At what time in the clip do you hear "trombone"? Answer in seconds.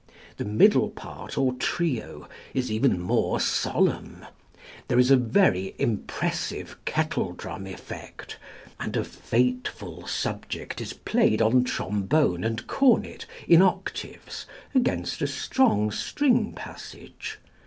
11.63-12.43